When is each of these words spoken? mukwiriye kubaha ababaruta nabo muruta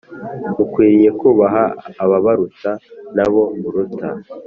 mukwiriye 0.55 1.09
kubaha 1.19 1.63
ababaruta 2.03 2.71
nabo 3.15 3.41
muruta 3.59 4.07